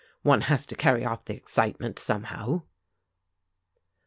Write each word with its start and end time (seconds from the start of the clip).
One 0.23 0.41
has 0.41 0.65
to 0.65 0.75
carry 0.75 1.05
off 1.05 1.25
the 1.25 1.35
excitement, 1.35 1.99
somehow." 1.99 2.63